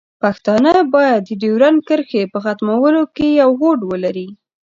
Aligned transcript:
پښتانه 0.21 0.73
باید 0.95 1.21
د 1.27 1.31
ډیورنډ 1.41 1.79
کرښې 1.87 2.23
په 2.33 2.39
ختمولو 2.45 3.03
کې 3.15 3.27
یو 3.41 3.49
هوډ 3.59 3.79
ولري. 3.91 4.29